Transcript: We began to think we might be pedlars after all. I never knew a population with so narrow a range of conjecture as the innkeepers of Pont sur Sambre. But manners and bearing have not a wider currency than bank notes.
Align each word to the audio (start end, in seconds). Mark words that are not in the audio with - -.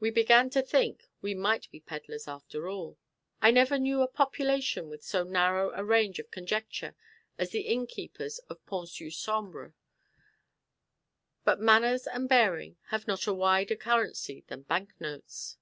We 0.00 0.10
began 0.10 0.50
to 0.50 0.62
think 0.62 1.04
we 1.22 1.32
might 1.32 1.70
be 1.70 1.78
pedlars 1.78 2.26
after 2.26 2.68
all. 2.68 2.98
I 3.40 3.52
never 3.52 3.78
knew 3.78 4.02
a 4.02 4.08
population 4.08 4.88
with 4.88 5.04
so 5.04 5.22
narrow 5.22 5.70
a 5.70 5.84
range 5.84 6.18
of 6.18 6.32
conjecture 6.32 6.96
as 7.38 7.50
the 7.50 7.60
innkeepers 7.60 8.40
of 8.50 8.66
Pont 8.66 8.88
sur 8.88 9.10
Sambre. 9.10 9.74
But 11.44 11.60
manners 11.60 12.08
and 12.08 12.28
bearing 12.28 12.78
have 12.88 13.06
not 13.06 13.28
a 13.28 13.32
wider 13.32 13.76
currency 13.76 14.42
than 14.48 14.62
bank 14.62 15.00
notes. 15.00 15.56